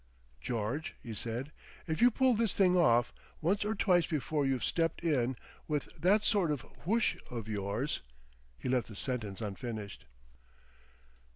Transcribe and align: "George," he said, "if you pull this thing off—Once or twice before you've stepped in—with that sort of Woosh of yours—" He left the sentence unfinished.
"George," 0.39 0.95
he 1.03 1.13
said, 1.13 1.51
"if 1.85 2.01
you 2.01 2.09
pull 2.09 2.33
this 2.33 2.55
thing 2.55 2.75
off—Once 2.75 3.63
or 3.63 3.75
twice 3.75 4.07
before 4.07 4.47
you've 4.47 4.63
stepped 4.63 5.03
in—with 5.03 5.89
that 5.95 6.25
sort 6.25 6.49
of 6.49 6.65
Woosh 6.87 7.17
of 7.29 7.47
yours—" 7.47 8.01
He 8.57 8.67
left 8.67 8.87
the 8.87 8.95
sentence 8.95 9.41
unfinished. 9.41 10.05